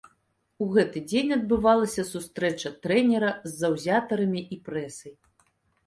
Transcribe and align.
У 0.63 0.69
гэты 0.75 1.03
дзень 1.11 1.35
адбывалася 1.35 2.07
сустрэча 2.13 2.73
трэнера 2.87 3.31
з 3.47 3.57
заўзятарамі 3.61 4.41
і 4.57 4.63
прэсай. 4.69 5.13